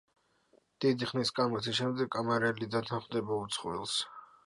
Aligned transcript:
დიდი 0.85 1.09
ხნის 1.11 1.33
კამათის 1.41 1.77
შემდეგ 1.81 2.11
კამარელი 2.17 2.73
დათანხმდება 2.79 3.43
უცხოელს. 3.47 3.99